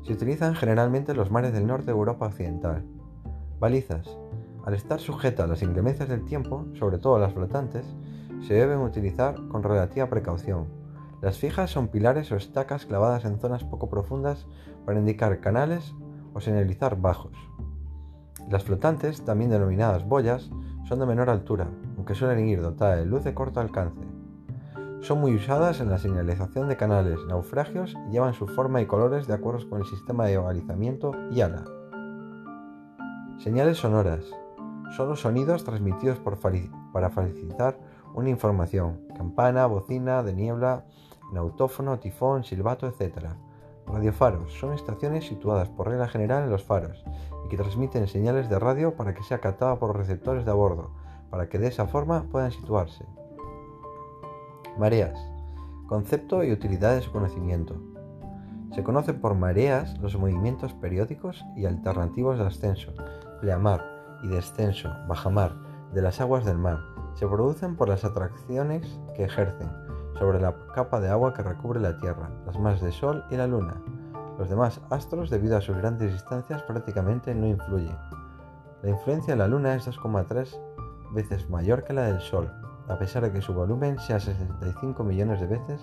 [0.04, 2.86] Se utilizan generalmente en los mares del norte de Europa Occidental.
[3.60, 4.18] Balizas.
[4.68, 7.86] Al estar sujetas a las inclemencias del tiempo, sobre todo las flotantes,
[8.46, 10.68] se deben utilizar con relativa precaución.
[11.22, 14.46] Las fijas son pilares o estacas clavadas en zonas poco profundas
[14.86, 15.96] para indicar canales
[16.34, 17.32] o señalizar bajos.
[18.50, 20.50] Las flotantes, también denominadas boyas,
[20.86, 24.06] son de menor altura, aunque suelen ir dotadas de luz de corto alcance.
[25.00, 29.28] Son muy usadas en la señalización de canales, naufragios y llevan su forma y colores
[29.28, 31.64] de acuerdo con el sistema de balizamiento y ala.
[33.38, 34.26] Señales sonoras
[34.92, 37.78] son los sonidos transmitidos para facilitar
[38.14, 40.86] una información, campana, bocina, de niebla,
[41.32, 43.28] nautófono, tifón, silbato, etc.
[43.86, 47.04] Radiofaros son estaciones situadas por regla general en los faros
[47.46, 50.56] y que transmiten señales de radio para que sea captada por los receptores de a
[50.56, 50.92] bordo,
[51.30, 53.06] para que de esa forma puedan situarse.
[54.78, 55.20] Mareas.
[55.88, 57.76] Concepto y utilidad de su conocimiento.
[58.74, 62.94] Se conocen por mareas los movimientos periódicos y alternativos de ascenso,
[63.40, 65.52] pleamar y descenso, bajamar,
[65.94, 66.80] de las aguas del mar.
[67.14, 69.70] Se producen por las atracciones que ejercen
[70.18, 73.48] sobre la capa de agua que recubre la Tierra, las masas de Sol y la
[73.48, 73.82] Luna.
[74.38, 77.98] Los demás astros, debido a sus grandes distancias, prácticamente no influyen.
[78.84, 80.60] La influencia de la Luna es 2,3
[81.14, 82.52] veces mayor que la del Sol,
[82.88, 85.82] a pesar de que su volumen sea 65 millones de veces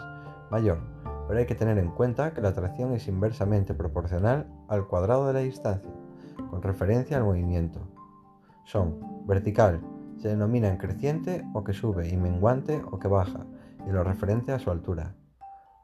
[0.50, 0.78] mayor,
[1.26, 5.32] pero hay que tener en cuenta que la atracción es inversamente proporcional al cuadrado de
[5.32, 5.92] la distancia,
[6.50, 7.80] con referencia al movimiento.
[8.64, 9.80] Son vertical,
[10.18, 13.46] se denomina creciente o que sube y menguante o que baja,
[13.86, 15.14] y lo referente a su altura.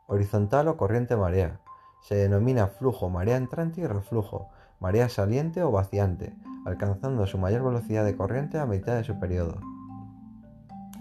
[0.07, 1.61] Horizontal o corriente marea,
[2.01, 4.49] se denomina flujo marea entrante y reflujo,
[4.81, 9.61] marea saliente o vaciante, alcanzando su mayor velocidad de corriente a mitad de su periodo.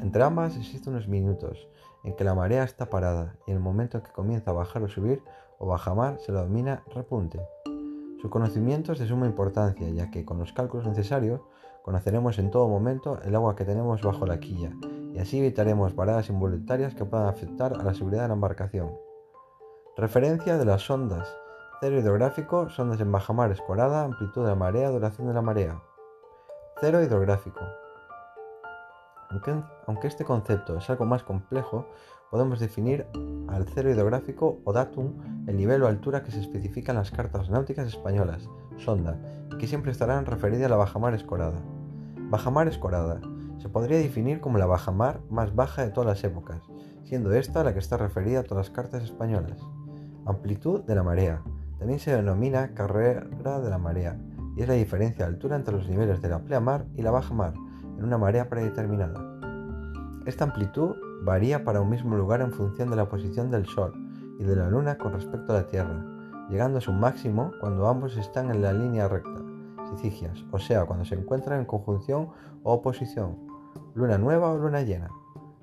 [0.01, 1.67] Entre ambas existen unos minutos
[2.03, 4.83] en que la marea está parada y en el momento en que comienza a bajar
[4.83, 5.21] o subir
[5.57, 7.39] o bajamar se lo denomina repunte.
[8.21, 11.41] Su conocimiento es de suma importancia, ya que con los cálculos necesarios
[11.83, 14.71] conoceremos en todo momento el agua que tenemos bajo la quilla
[15.13, 18.91] y así evitaremos paradas involuntarias que puedan afectar a la seguridad de la embarcación.
[19.97, 21.27] Referencia de las sondas.
[21.81, 25.81] Cero hidrográfico, sondas en bajamar escorada, amplitud de la marea, duración de la marea.
[26.79, 27.61] Cero hidrográfico.
[29.85, 31.85] Aunque, este concepto es algo más complejo,
[32.31, 33.05] podemos definir
[33.47, 37.49] al cero hidrográfico o datum el nivel o altura que se especifica en las cartas
[37.49, 39.19] náuticas españolas, sonda,
[39.59, 41.59] que siempre estarán referidas a la bajamar escorada.
[42.29, 43.21] Bajamar escorada
[43.59, 46.61] se podría definir como la bajamar más baja de todas las épocas,
[47.03, 49.59] siendo esta la que está referida a todas las cartas españolas.
[50.25, 51.41] Amplitud de la marea.
[51.77, 54.17] También se denomina carrera de la marea,
[54.55, 57.53] y es la diferencia de altura entre los niveles de la pleamar y la bajamar
[57.97, 59.39] en una marea predeterminada.
[60.25, 63.93] Esta amplitud varía para un mismo lugar en función de la posición del Sol
[64.39, 66.05] y de la Luna con respecto a la Tierra,
[66.49, 69.38] llegando a su máximo cuando ambos están en la línea recta,
[70.51, 72.29] o sea, cuando se encuentran en conjunción
[72.63, 73.37] o oposición,
[73.93, 75.09] luna nueva o luna llena,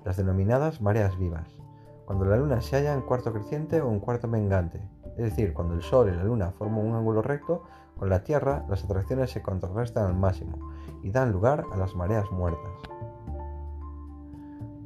[0.05, 1.57] las denominadas mareas vivas,
[2.05, 4.81] cuando la luna se halla en cuarto creciente o en cuarto mengante,
[5.17, 7.63] es decir, cuando el Sol y la Luna forman un ángulo recto
[7.97, 10.71] con la Tierra, las atracciones se contrarrestan al máximo
[11.01, 12.71] y dan lugar a las mareas muertas.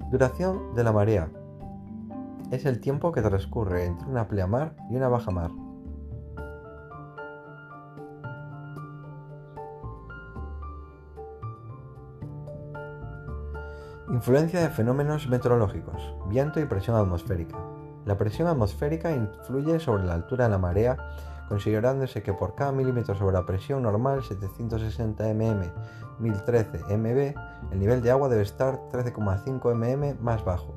[0.09, 1.29] Duración de la marea.
[2.49, 5.51] Es el tiempo que transcurre entre una pleamar y una bajamar.
[14.21, 17.57] Influencia de fenómenos meteorológicos, viento y presión atmosférica.
[18.05, 20.95] La presión atmosférica influye sobre la altura de la marea
[21.49, 25.63] considerándose que por cada milímetro sobre la presión normal 760 mm
[26.19, 27.35] 1013 mb,
[27.71, 30.75] el nivel de agua debe estar 13,5 mm más bajo.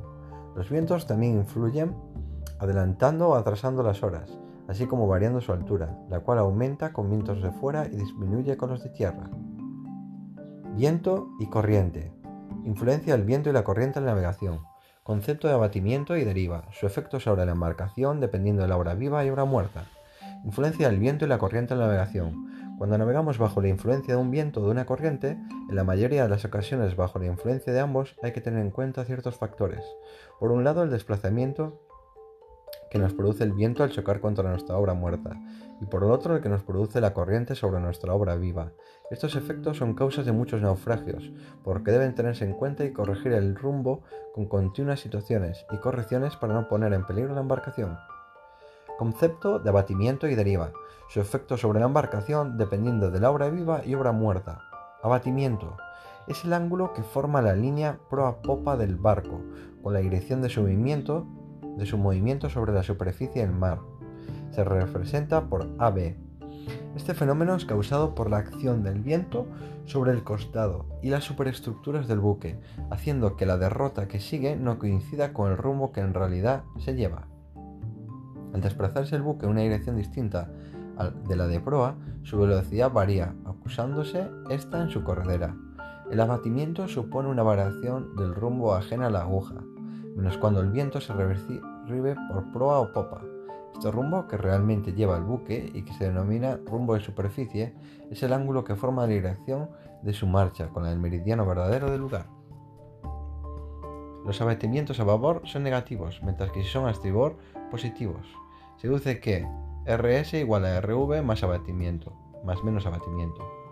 [0.56, 1.94] Los vientos también influyen
[2.60, 4.38] adelantando o atrasando las horas,
[4.68, 8.70] así como variando su altura, la cual aumenta con vientos de fuera y disminuye con
[8.70, 9.28] los de tierra.
[10.74, 12.23] Viento y corriente.
[12.64, 14.60] Influencia del viento y la corriente en la navegación.
[15.02, 16.64] Concepto de abatimiento y deriva.
[16.72, 19.84] Su efecto sobre la embarcación dependiendo de la hora viva y hora muerta.
[20.46, 22.76] Influencia del viento y la corriente en la navegación.
[22.78, 25.36] Cuando navegamos bajo la influencia de un viento o de una corriente,
[25.68, 28.70] en la mayoría de las ocasiones bajo la influencia de ambos hay que tener en
[28.70, 29.84] cuenta ciertos factores.
[30.40, 31.83] Por un lado, el desplazamiento
[32.94, 35.36] que nos produce el viento al chocar contra nuestra obra muerta,
[35.80, 38.70] y por el otro el que nos produce la corriente sobre nuestra obra viva.
[39.10, 41.32] Estos efectos son causas de muchos naufragios,
[41.64, 46.54] porque deben tenerse en cuenta y corregir el rumbo con continuas situaciones y correcciones para
[46.54, 47.98] no poner en peligro la embarcación.
[48.96, 50.70] Concepto de abatimiento y deriva.
[51.08, 54.60] Su efecto sobre la embarcación dependiendo de la obra viva y obra muerta.
[55.02, 55.76] Abatimiento.
[56.28, 59.40] es el ángulo que forma la línea proa-popa del barco,
[59.82, 61.26] con la dirección de su movimiento,
[61.76, 63.80] de su movimiento sobre la superficie del mar.
[64.50, 66.16] Se representa por AB.
[66.96, 69.46] Este fenómeno es causado por la acción del viento
[69.84, 72.58] sobre el costado y las superestructuras del buque,
[72.90, 76.94] haciendo que la derrota que sigue no coincida con el rumbo que en realidad se
[76.94, 77.26] lleva.
[78.52, 80.50] Al desplazarse el buque en una dirección distinta
[81.28, 85.56] de la de proa, su velocidad varía, acusándose esta en su corredera.
[86.10, 89.56] El abatimiento supone una variación del rumbo ajena a la aguja,
[90.14, 93.22] menos cuando el viento se recibe por proa o popa.
[93.72, 97.74] Este rumbo que realmente lleva el buque y que se denomina rumbo de superficie
[98.10, 99.68] es el ángulo que forma la dirección
[100.02, 102.26] de su marcha con el meridiano verdadero del lugar.
[104.24, 107.36] Los abatimientos a babor son negativos, mientras que si son a estribor,
[107.70, 108.26] positivos.
[108.76, 109.46] Se deduce que
[109.86, 112.12] RS igual a RV más abatimiento,
[112.44, 113.63] más menos abatimiento.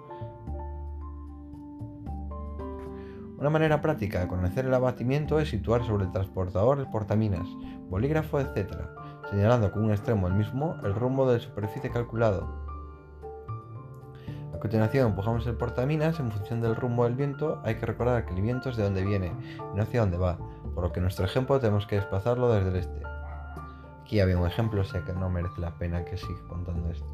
[3.43, 7.45] Una manera práctica de conocer el abatimiento es situar sobre el transportador el portaminas,
[7.88, 8.72] bolígrafo, etc.,
[9.28, 12.49] señalando con un extremo el mismo el rumbo de la superficie calculado.
[14.55, 17.61] A continuación empujamos el portaminas en función del rumbo del viento.
[17.64, 20.38] Hay que recordar que el viento es de donde viene y no hacia dónde va,
[20.72, 23.03] por lo que en nuestro ejemplo tenemos que desplazarlo desde el este.
[24.03, 27.09] Aquí había un ejemplo, o sea que no merece la pena que siga contando esto.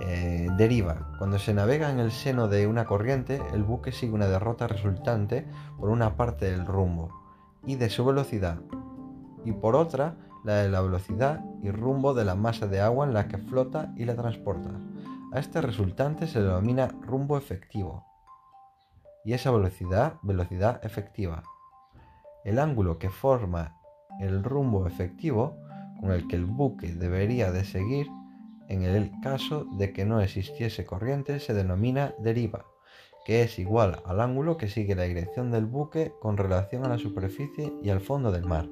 [0.00, 1.12] Eh, deriva.
[1.18, 5.46] Cuando se navega en el seno de una corriente, el buque sigue una derrota resultante
[5.78, 7.10] por una parte del rumbo
[7.66, 8.60] y de su velocidad,
[9.44, 13.12] y por otra la de la velocidad y rumbo de la masa de agua en
[13.12, 14.70] la que flota y la transporta.
[15.32, 18.06] A este resultante se denomina rumbo efectivo
[19.24, 21.42] y esa velocidad, velocidad efectiva.
[22.44, 23.76] El ángulo que forma
[24.20, 25.58] el rumbo efectivo
[26.00, 28.06] con el que el buque debería de seguir
[28.68, 32.66] en el caso de que no existiese corriente se denomina deriva,
[33.24, 36.98] que es igual al ángulo que sigue la dirección del buque con relación a la
[36.98, 38.68] superficie y al fondo del mar.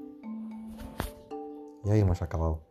[1.85, 2.63] Y ahí hemos acabado.